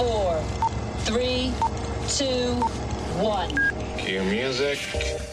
[0.00, 0.42] Five, four,
[1.00, 1.52] three,
[2.08, 2.54] two,
[3.20, 3.50] one.
[3.98, 4.78] Cue music.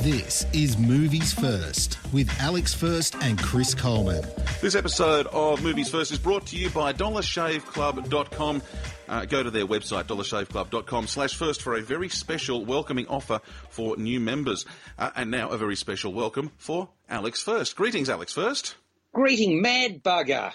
[0.01, 4.25] This is Movies First with Alex First and Chris Coleman.
[4.61, 8.61] This episode of Movies First is brought to you by dollarshaveclub.com.
[9.07, 13.39] Uh, go to their website, dollarshaveclub.com slash first for a very special welcoming offer
[13.69, 14.65] for new members.
[14.99, 17.77] Uh, and now a very special welcome for Alex First.
[17.77, 18.75] Greetings, Alex First.
[19.13, 20.51] Greeting, mad bugger.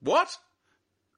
[0.00, 0.38] What?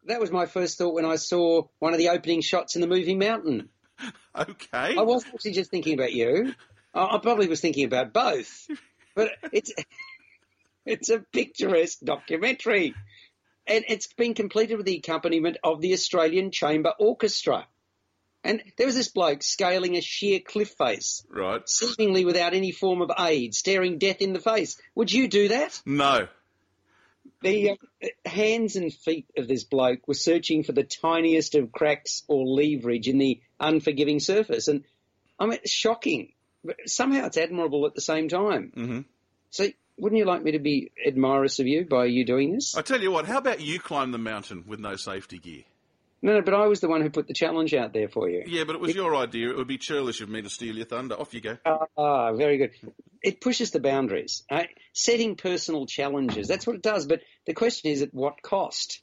[0.06, 2.86] That was my first thought when I saw one of the opening shots in the
[2.88, 3.68] movie Mountain.
[4.36, 4.96] Okay.
[4.98, 6.52] I wasn't actually just thinking about you.
[6.92, 8.66] I I probably was thinking about both.
[9.14, 9.72] But it's
[10.84, 12.94] it's a picturesque documentary.
[13.66, 17.66] And it's been completed with the accompaniment of the Australian Chamber Orchestra.
[18.42, 21.62] And there was this bloke scaling a sheer cliff face, Right.
[21.66, 24.76] seemingly without any form of aid, staring death in the face.
[24.96, 25.80] Would you do that?
[25.86, 26.26] No.
[27.44, 32.22] The uh, hands and feet of this bloke were searching for the tiniest of cracks
[32.26, 34.68] or leverage in the unforgiving surface.
[34.68, 34.84] And
[35.38, 36.32] I mean, it's shocking.
[36.64, 38.72] But somehow it's admirable at the same time.
[38.74, 39.00] Mm-hmm.
[39.50, 42.74] So, wouldn't you like me to be admirous of you by you doing this?
[42.74, 45.64] I tell you what, how about you climb the mountain with no safety gear?
[46.22, 48.44] No, no, but I was the one who put the challenge out there for you.
[48.46, 49.50] Yeah, but it was your idea.
[49.50, 51.14] It would be churlish of me to steal your thunder.
[51.14, 51.58] Off you go.
[51.98, 52.70] Ah, very good.
[53.22, 54.42] It pushes the boundaries.
[54.50, 54.70] Right?
[54.94, 56.48] Setting personal challenges.
[56.48, 57.06] That's what it does.
[57.06, 59.02] But the question is at what cost?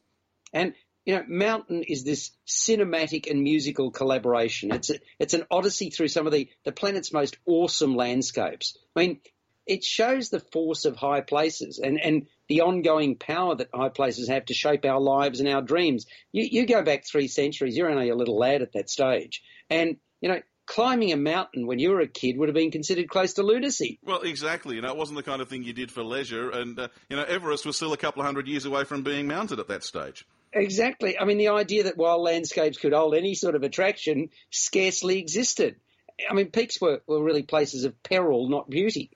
[0.52, 0.74] And,
[1.06, 4.74] you know, Mountain is this cinematic and musical collaboration.
[4.74, 8.78] It's, a, it's an odyssey through some of the, the planet's most awesome landscapes.
[8.96, 9.20] I mean,
[9.66, 14.28] it shows the force of high places and, and the ongoing power that high places
[14.28, 16.06] have to shape our lives and our dreams.
[16.32, 19.44] You, you go back three centuries, you're only a little lad at that stage.
[19.70, 23.10] And, you know, climbing a mountain when you were a kid would have been considered
[23.10, 24.00] close to lunacy.
[24.04, 24.76] Well, exactly.
[24.76, 27.18] You know, it wasn't the kind of thing you did for leisure, and uh, you
[27.18, 29.84] know, Everest was still a couple of hundred years away from being mounted at that
[29.84, 30.26] stage.
[30.54, 31.18] Exactly.
[31.18, 35.76] I mean, the idea that wild landscapes could hold any sort of attraction scarcely existed.
[36.30, 39.12] I mean, peaks were, were really places of peril, not beauty.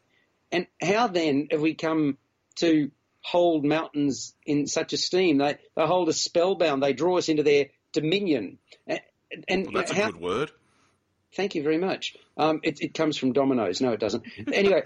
[0.55, 2.17] And how then have we come
[2.59, 2.89] to
[3.21, 5.37] hold mountains in such esteem?
[5.37, 6.81] They, they hold us spellbound.
[6.81, 8.57] They draw us into their dominion.
[8.87, 9.01] And,
[9.49, 10.51] and Well, that's a how, good word.
[11.35, 12.15] Thank you very much.
[12.37, 13.81] Um, it, it comes from dominoes.
[13.81, 14.23] No, it doesn't.
[14.53, 14.83] Anyway,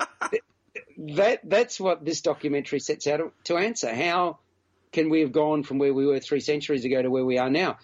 [0.97, 3.93] that that's what this documentary sets out to- to answer.
[3.93, 4.39] How
[4.91, 7.51] can we have gone from where we were three centuries ago to where we are
[7.51, 7.77] now?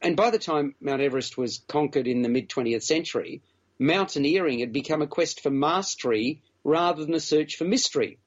[0.00, 3.42] And by the time Mount Everest was conquered in the mid 20th century,
[3.80, 8.18] mountaineering had become a quest for mastery rather than a search for mystery.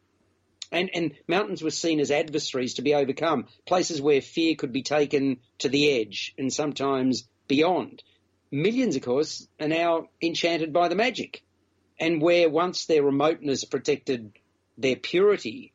[0.72, 4.84] And, and mountains were seen as adversaries to be overcome, places where fear could be
[4.84, 8.04] taken to the edge and sometimes beyond.
[8.52, 11.44] Millions, of course, are now enchanted by the magic.
[12.00, 14.34] And where once their remoteness protected
[14.78, 15.72] their purity,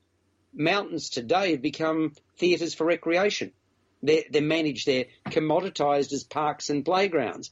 [0.52, 3.52] mountains today have become theatres for recreation.
[4.02, 7.50] They're, they're managed, they're commoditised as parks and playgrounds.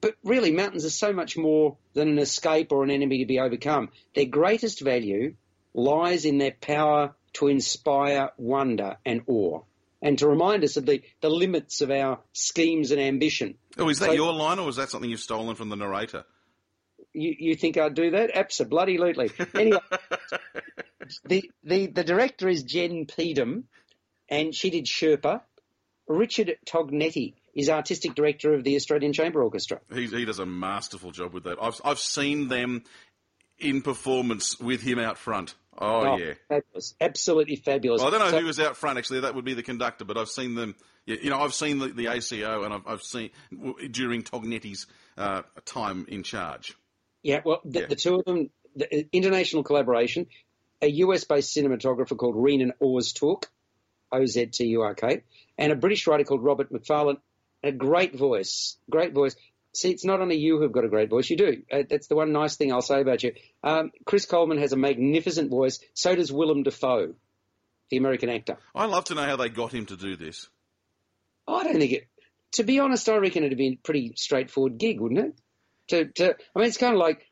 [0.00, 3.40] But really, mountains are so much more than an escape or an enemy to be
[3.40, 3.90] overcome.
[4.14, 5.34] Their greatest value
[5.74, 9.62] lies in their power to inspire wonder and awe,
[10.00, 13.56] and to remind us of the, the limits of our schemes and ambition.
[13.76, 16.24] Oh, is that So- your line, or was that something you've stolen from the narrator?
[17.12, 18.30] You, you think I'd do that?
[18.34, 19.30] Absolutely.
[19.54, 19.78] Anyway,
[21.24, 23.64] the, the, the director is Jen Peedom,
[24.28, 25.40] and she did Sherpa.
[26.06, 29.80] Richard Tognetti is artistic director of the Australian Chamber Orchestra.
[29.92, 31.58] He, he does a masterful job with that.
[31.60, 32.84] I've I've seen them
[33.58, 35.54] in performance with him out front.
[35.80, 36.34] Oh, yeah.
[36.48, 38.00] fabulous, absolutely fabulous.
[38.00, 39.20] Well, I don't know So- who was out front actually.
[39.20, 40.74] That would be the conductor, but I've seen them.
[41.06, 43.30] You know, I've seen the, the ACO, and I've, I've seen
[43.90, 46.74] during Tognetti's uh, time in charge.
[47.22, 47.86] Yeah, well, the, Yeah.
[47.86, 50.26] the two of them, the uh, international collaboration,
[50.82, 53.44] a US-based cinematographer called Renan Ozturk,
[54.12, 55.22] O-Z-T-U-R-K,
[55.56, 57.18] and a British writer called Robert Macfarlane.
[57.62, 59.34] A great voice, great voice.
[59.74, 61.62] See, it's not only you who've got a great voice, you do.
[61.70, 63.34] Uh, that's the one nice thing I'll say about you.
[63.62, 65.78] Um, Chris Coleman has a magnificent voice.
[65.94, 67.14] So does Willem Dafoe,
[67.90, 68.58] the American actor.
[68.74, 70.48] I love to know how they got him to do this.
[71.46, 72.08] I don't think it.
[72.52, 75.34] To be honest, I reckon it'd be a pretty straightforward gig, wouldn't it?
[75.88, 77.26] To, to, I mean, it's kind of like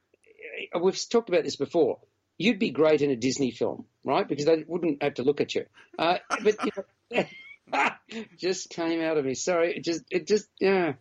[0.75, 1.99] uh, we've talked about this before.
[2.38, 4.28] You'd be great in a Disney film, right?
[4.28, 5.64] Because they wouldn't have to look at you.
[5.99, 7.25] Uh, but you know,
[8.38, 9.34] just came out of me.
[9.34, 10.94] Sorry, it just, it just, yeah.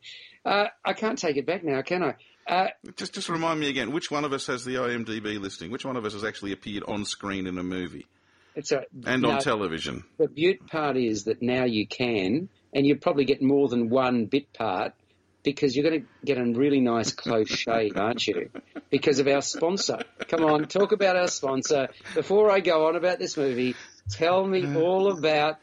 [0.46, 2.16] Uh, I can't take it back now, can I?
[2.48, 5.72] Uh, Just, just remind me again, which one of us has the IMDb listing?
[5.72, 8.06] Which one of us has actually appeared on screen in a movie
[8.54, 10.04] it's a, and no, on television?
[10.20, 14.26] The beaut part is that now you can, and you probably get more than one
[14.26, 14.94] bit part
[15.42, 18.50] because you're going to get a really nice close shave, aren't you?
[18.92, 20.00] Because of our sponsor.
[20.28, 21.90] Come on, talk about our sponsor.
[22.14, 23.76] Before I go on about this movie,
[24.12, 25.58] tell me all about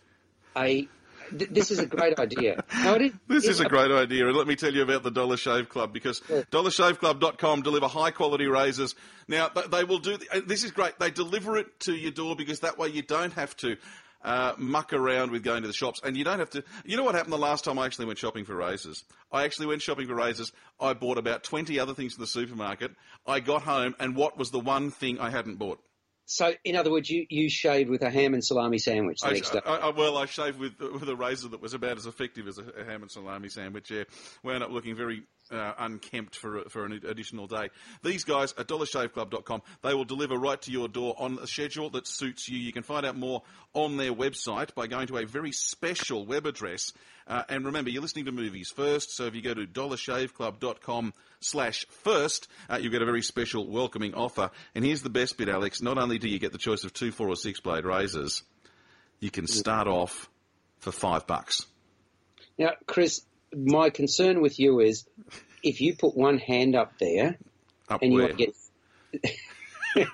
[0.57, 2.63] th- This is a great idea.
[2.85, 5.11] No, it is, This is a great idea, and let me tell you about the
[5.11, 8.95] Dollar Shave Club because dollarshaveclub.com deliver high quality razors.
[9.29, 10.19] Now they will do.
[10.47, 10.99] This is great.
[10.99, 13.77] They deliver it to your door because that way you don't have to.
[14.25, 16.63] Uh, muck around with going to the shops, and you don't have to.
[16.85, 19.03] You know what happened the last time I actually went shopping for razors?
[19.33, 20.53] I actually went shopping for razors.
[20.81, 22.93] I bought about twenty other things in the supermarket.
[23.27, 25.81] I got home, and what was the one thing I hadn't bought?
[26.25, 29.33] So, in other words, you, you shaved with a ham and salami sandwich the I,
[29.33, 29.61] next day.
[29.65, 32.59] I, I, well, I shaved with with a razor that was about as effective as
[32.59, 33.91] a, a ham and salami sandwich.
[33.91, 34.05] Yeah,
[34.43, 37.69] wound up looking very uh, unkempt for for an additional day.
[38.03, 42.07] These guys at dollarshaveclub.com, they will deliver right to your door on a schedule that
[42.07, 42.59] suits you.
[42.59, 43.43] You can find out more
[43.75, 46.93] on their website by going to a very special web address.
[47.27, 51.87] Uh, and remember, you're listening to movies first, so if you go to dollarshaveclub.com slash
[51.89, 54.51] first, uh, you get a very special welcoming offer.
[54.75, 55.81] And here's the best bit, Alex.
[55.81, 58.43] Not only do you get the choice of two, four, or six blade razors,
[59.21, 60.29] you can start off
[60.79, 61.65] for five bucks.
[62.59, 63.23] Now, Chris,
[63.55, 65.05] my concern with you is
[65.63, 67.37] if you put one hand up there
[67.89, 68.29] Up and you where?
[68.29, 68.47] want to
[69.19, 69.33] get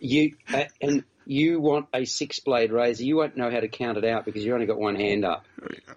[0.00, 3.98] you uh, and you want a six blade razor, you won't know how to count
[3.98, 5.44] it out because you only got one hand up.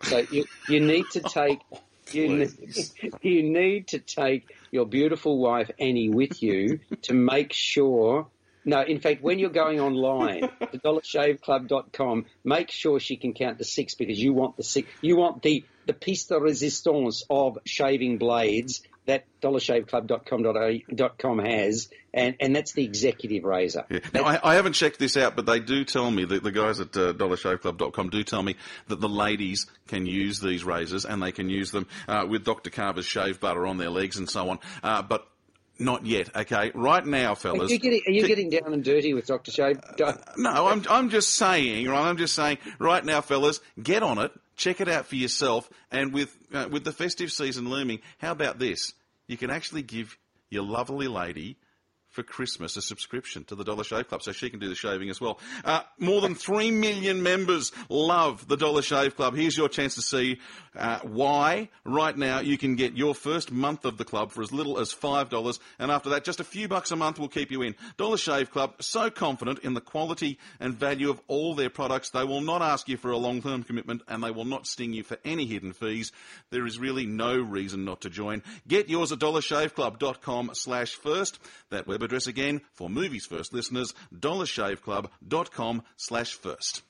[0.04, 1.60] So you you need to take
[2.12, 2.52] you need,
[3.22, 8.28] you need to take your beautiful wife Annie with you to make sure.
[8.66, 10.42] No, in fact, when you're going online,
[10.72, 14.88] to dollarshaveclub.com, make sure she can count to six because you want the six.
[15.02, 22.56] You want the the piece de resistance of shaving blades that dollarshaveclub.com has, and and
[22.56, 23.86] that's the executive razor.
[23.90, 24.00] Yeah.
[24.14, 26.80] Now, I, I haven't checked this out, but they do tell me, the, the guys
[26.80, 28.56] at uh, dollarshaveclub.com do tell me
[28.88, 32.70] that the ladies can use these razors and they can use them uh, with Dr.
[32.70, 34.60] Carver's shave butter on their legs and so on.
[34.82, 35.28] Uh, but
[35.80, 36.72] not yet, okay?
[36.74, 37.72] Right now, Are fellas.
[37.72, 39.52] you getting, are you getting down and dirty with Dr.
[39.52, 39.80] Shave?
[40.38, 42.08] No, I'm, I'm just saying, right?
[42.08, 46.14] I'm just saying, right now, fellas, get on it, check it out for yourself, and
[46.14, 48.94] with uh, with the festive season looming, how about this?
[49.28, 50.18] You can actually give
[50.50, 51.58] your lovely lady
[52.14, 55.10] for Christmas a subscription to the Dollar Shave Club, so she can do the shaving
[55.10, 55.40] as well.
[55.66, 59.36] Uh, more than three million members love the Dollar Shave Club.
[59.36, 60.40] Here's your chance to see
[60.76, 61.70] uh, why.
[61.84, 64.92] Right now, you can get your first month of the club for as little as
[64.92, 67.76] five dollars, and after that, just a few bucks a month will keep you in.
[67.98, 72.24] Dollar Shave Club so confident in the quality and value of all their products, they
[72.24, 75.18] will not ask you for a long-term commitment, and they will not sting you for
[75.26, 76.12] any hidden fees.
[76.52, 78.44] There is really no reason not to join.
[78.68, 81.40] Get yours at dollarshaveclub.com slash first.
[81.72, 86.84] That web address again for Movies First listeners, dollarshaveclub.com slash first.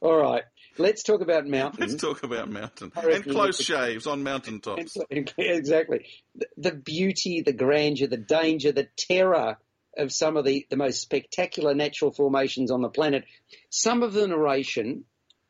[0.00, 0.42] All right,
[0.76, 1.92] let's talk about mountains.
[1.92, 4.96] Let's talk about mountain and close shaves on mountain tops.
[5.10, 6.06] exactly.
[6.34, 9.56] The, the beauty, the grandeur, the danger, the terror
[9.96, 13.24] of some of the, the most spectacular natural formations on the planet.
[13.70, 15.04] Some of the narration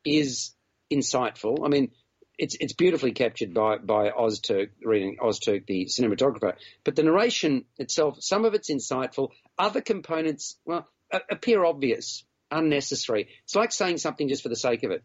[0.05, 0.53] is
[0.93, 1.65] insightful.
[1.65, 1.91] I mean,
[2.37, 6.55] it's it's beautifully captured by by Ozturk, Renan Ozturk, the cinematographer.
[6.83, 9.29] But the narration itself, some of it's insightful.
[9.57, 10.87] Other components, well,
[11.29, 13.29] appear obvious, unnecessary.
[13.43, 15.03] It's like saying something just for the sake of it.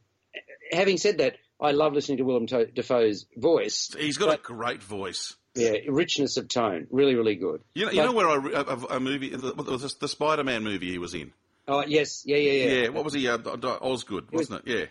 [0.72, 3.94] Having said that, I love listening to Willem Dafoe's voice.
[3.98, 5.36] He's got a great voice.
[5.54, 7.62] Yeah, richness of tone, really, really good.
[7.74, 9.52] You know, you But- know where I, a, movie, the,
[9.98, 11.32] the, Spider-Man movie he was in.
[11.66, 12.82] Oh yes, yeah, yeah, yeah.
[12.82, 13.28] Yeah, what was he?
[13.28, 14.78] Uh, Osgood, wasn't it?
[14.78, 14.84] Yeah.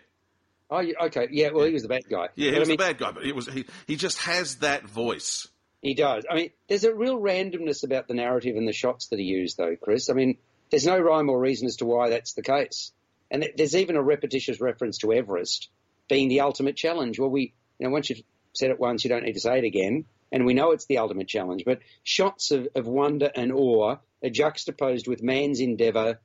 [0.70, 1.50] Oh, okay, yeah.
[1.52, 2.28] Well, he was the bad guy.
[2.36, 3.66] Yeah, he But was I mean, the bad guy, but it was he.
[3.88, 5.48] He just has that voice.
[5.82, 6.26] He does.
[6.30, 9.58] I mean, there's a real randomness about the narrative and the shots that he used,
[9.58, 10.10] though, Chris.
[10.10, 10.38] I mean,
[10.72, 12.92] there's no rhyme or reason as to why that's the case.
[13.32, 15.70] And there's even a repetitious reference to Everest
[16.10, 17.20] being the ultimate challenge.
[17.20, 18.24] Well, we, you know, once you've
[18.54, 20.06] said it once, you don't need to say it again.
[20.32, 21.64] And we know it's the ultimate challenge.
[21.66, 26.20] But shots of, of wonder and awe are juxtaposed with man's endeavour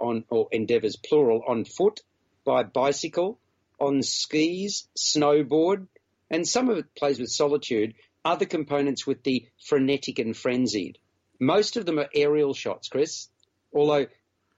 [0.00, 2.00] on, or endeavours plural, on foot,
[2.44, 3.38] by bicycle,
[3.78, 5.86] on skis, snowboard,
[6.30, 7.94] and some of it plays with solitude.
[8.24, 10.98] Other components with the frenetic and frenzied.
[11.38, 13.28] Most of them are aerial shots, Chris.
[13.72, 14.06] Although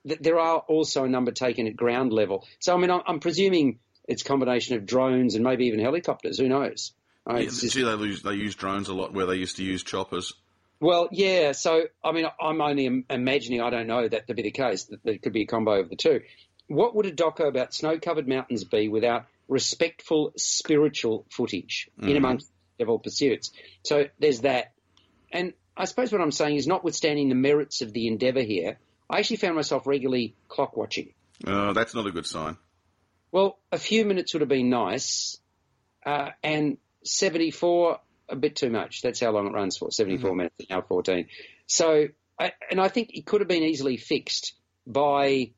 [0.07, 2.47] th- there are also a number taken at ground level.
[2.61, 6.39] So I mean, I'm, I'm presuming it's a combination of drones and maybe even helicopters.
[6.39, 6.93] Who knows?
[7.27, 9.57] I mean, Yeah, just- gee, they use they use drones a lot where they used
[9.57, 10.33] to use choppers.
[10.81, 11.53] well, yeah.
[11.53, 13.61] So, I mean, I'm only imagining.
[13.61, 14.85] I don't know that to be the case.
[14.85, 16.21] That there could be a combo of the two.
[16.69, 22.17] What would a doco about snow-covered mountains be without respectful spiritual footage in Mhm.
[22.17, 23.51] amongst Devil Pursuits.
[23.85, 24.73] So there's that.
[25.33, 28.79] And I suppose what I'm saying is, notwithstanding the merits of the endeavour here,
[29.11, 31.15] I actually found myself regularly clock watching.
[31.47, 32.57] Oh, that's not a good sign.
[33.33, 35.39] Well, a few minutes would have been nice,
[36.05, 39.03] uh, and 74, a bit too much.
[39.03, 41.29] That's how long it runs for 74 minutes, now 14.
[41.67, 42.09] So,
[42.39, 44.55] I, and I think it could have been easily fixed
[44.87, 45.53] by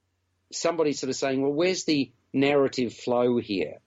[0.53, 3.79] somebody sort of saying, well, where's the narrative flow here?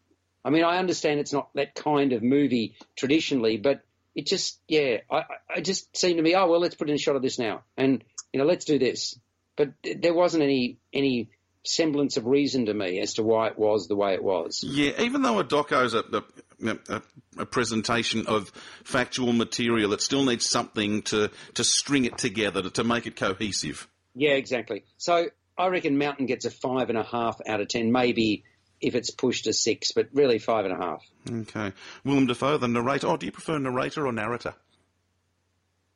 [0.46, 3.82] I mean, I understand it's not that kind of movie traditionally, but
[4.16, 5.24] it just, yeah, I,
[5.56, 7.64] I- just seemed to me, oh, well, let's put in a shot of this now.
[7.78, 9.18] And, you know, let's do this.
[9.56, 11.30] But there wasn't any, any
[11.64, 14.64] semblance of reason to me as to why it was the way it was.
[14.68, 17.02] Yeah, even though a doco's a, a, a,
[17.38, 18.52] a presentation of
[18.84, 23.16] factual material, it still needs something to, to string it together, to, to make it
[23.16, 23.88] cohesive.
[24.16, 24.84] Yeah, exactly.
[24.98, 28.44] So I reckon Mountain gets a five and a half out of ten, maybe
[28.82, 31.04] if it's pushed a six, but really five and a half.
[31.30, 31.74] Okay.
[32.04, 33.08] Willem Dafoe, the narrator.
[33.08, 34.54] Oh, do you prefer narrator or narrator?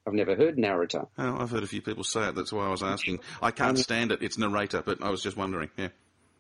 [0.08, 1.06] I've never heard narrator.
[1.18, 2.36] Oh, I've heard a few people say it.
[2.36, 3.20] That's why I was asking.
[3.42, 4.22] I can't stand it.
[4.22, 5.70] It's narrator, but I was just wondering.
[5.76, 5.90] Yeah.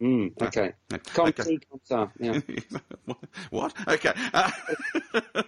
[0.01, 0.71] Mm, okay.
[0.89, 0.97] Yeah.
[1.13, 1.43] Comme Okay.
[1.43, 2.11] ci, comme ça.
[2.19, 3.13] Yeah.
[3.49, 3.73] what?
[3.87, 4.13] Okay.
[4.33, 4.51] Uh,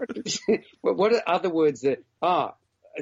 [0.82, 2.54] what are other words that ah?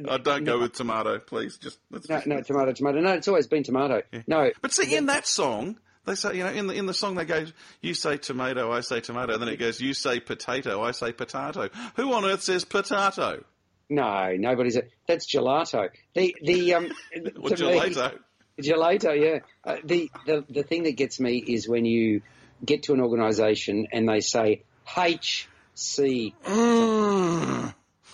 [0.09, 1.57] Uh, don't go with tomato, please.
[1.59, 3.01] Just let's No, just- no, tomato, tomato.
[3.01, 4.03] No, it's always been tomato.
[4.27, 7.15] No, But see, in that song, they say, you know, in the in the song
[7.17, 7.45] they go,
[7.81, 11.69] you say tomato, I say tomato, then it goes, you say potato, I say potato.
[11.97, 13.45] Who on earth says potato?
[13.89, 14.77] no, nobody's.
[14.77, 15.89] A, that's gelato.
[16.15, 16.93] The the um.
[17.43, 18.19] Or to me- gelato?
[18.61, 19.39] Gelato, yeah.
[19.65, 22.23] Uh, the, the the thing that gets me is when you
[22.65, 26.35] get to an organisation and they say HC.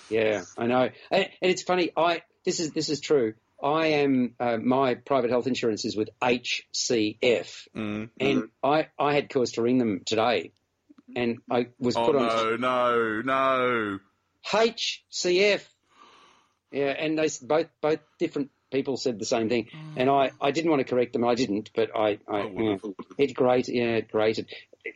[0.08, 1.90] Yeah, I know, and, and it's funny.
[1.96, 3.34] I this is this is true.
[3.62, 8.10] I am uh, my private health insurance is with HCF, Mm.
[8.20, 10.52] and I I had cause to ring them today,
[11.14, 13.98] and I was Oh put on no, no, no!
[14.46, 15.64] HCF.
[16.72, 20.70] Yeah, and they both both different people said the same thing, and I, I didn't
[20.70, 21.24] want to correct them.
[21.24, 22.76] I didn't, but I, I Oh, yeah,
[23.18, 23.68] it great.
[23.68, 24.50] Yeah, it grated.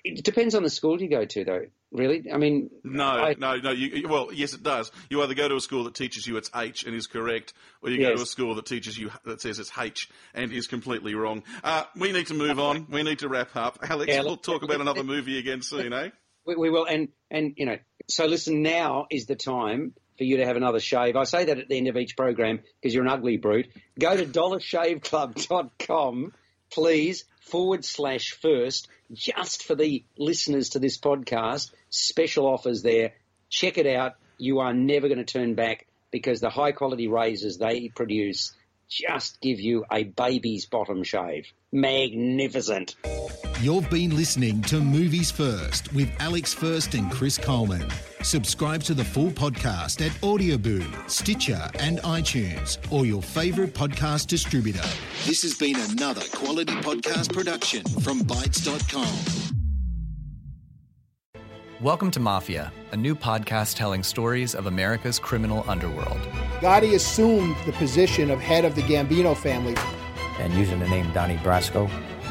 [0.05, 1.63] It, depends on the school you go to, though.
[1.93, 3.71] Really, I mean, No, I- no, no.
[3.73, 4.93] You, well, yes, it does.
[5.09, 7.91] You either go to a school that teaches you it's H and is correct, or
[7.91, 11.15] you go to a school that teaches you that says it's H and is completely
[11.15, 11.43] wrong.
[11.65, 12.87] Uh, we need to move on.
[12.91, 13.79] We need to wrap up.
[13.89, 16.11] Alex, Yeah, we'll talk about another movie again soon, eh?
[16.47, 16.85] we, we will.
[16.87, 17.77] And and you know,
[18.09, 18.63] so listen.
[18.63, 21.17] Now is the time for you to have another shave.
[21.17, 23.67] I say that at the end of each program because you're an ugly brute.
[23.99, 26.33] Go to dollarshaveclub.com,
[26.73, 31.71] please, forward slash first, just for the listeners to this podcast.
[31.91, 33.13] Special offers there.
[33.49, 34.15] Check it out.
[34.39, 38.53] You are never going to turn back because the high quality razors they produce
[38.89, 41.47] just give you a baby's bottom shave.
[41.73, 42.97] Magnificent.
[43.63, 47.87] You've been listening to Movies First with Alex First and Chris Coleman.
[48.23, 54.89] Subscribe to the full podcast at Audioboom, Stitcher, and iTunes, or your favourite podcast distributor.
[55.27, 59.15] This has been another quality podcast production from Bytes.com.
[61.83, 66.21] Welcome to Mafia, a new podcast telling stories of America's criminal underworld.
[66.61, 69.77] Gotti assumed the position of head of the Gambino family.
[70.39, 71.91] And using the name Donnie Brasco,